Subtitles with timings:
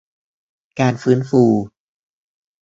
[0.79, 1.43] การฟื้นฟู